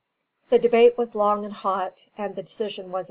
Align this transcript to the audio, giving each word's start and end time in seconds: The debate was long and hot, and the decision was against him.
The 0.49 0.57
debate 0.57 0.97
was 0.97 1.13
long 1.13 1.45
and 1.45 1.53
hot, 1.53 2.07
and 2.17 2.35
the 2.35 2.41
decision 2.41 2.85
was 2.85 2.89
against 2.89 2.95
him. 2.95 2.99